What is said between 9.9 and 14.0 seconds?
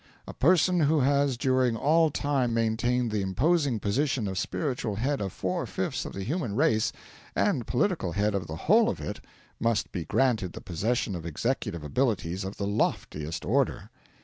be granted the possession of executive abilities of the loftiest order.